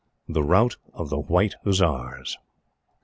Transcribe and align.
THE 0.27 0.41
ROUT 0.41 0.77
OF 0.95 1.11
THE 1.11 1.19
WHITE 1.19 1.53
HUSSARS. 1.63 2.39